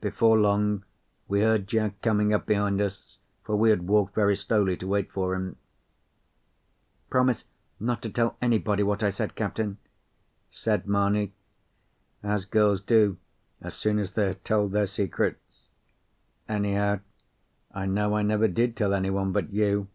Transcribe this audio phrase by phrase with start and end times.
[0.00, 0.82] Before long
[1.28, 5.12] we heard Jack coming up behind us, for we had walked very slowly to wait
[5.12, 5.54] for him.
[7.10, 7.44] "Promise
[7.78, 9.78] not to tell anybody what I said, captain,"
[10.50, 11.32] said Mamie,
[12.24, 13.18] as girls do
[13.60, 15.68] as soon as they have told their secrets.
[16.48, 16.98] Anyhow,
[17.72, 19.86] I know I never did tell any one but you.